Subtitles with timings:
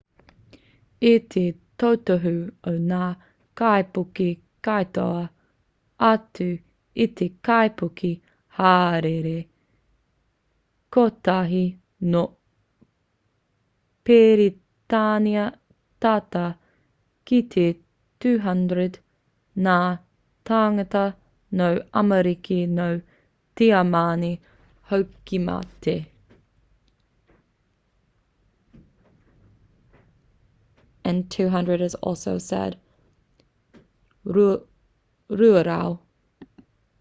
[1.11, 1.41] i te
[1.83, 2.31] totohu
[2.71, 3.05] o ngā
[3.61, 4.27] kaipuke
[4.67, 5.23] katoa
[6.09, 6.47] atu
[7.05, 8.11] i te kaipuke
[8.59, 9.35] hāereere
[10.97, 11.63] kotahi
[12.15, 12.23] nō
[14.09, 15.45] peretānia
[16.07, 16.45] tata
[17.31, 17.65] ki te
[18.27, 18.87] 200
[19.67, 19.77] ngā
[20.51, 21.03] tāngata
[21.59, 21.67] no
[22.03, 22.87] amerika nō
[23.57, 24.33] tiamani
[24.93, 25.97] hoki i mate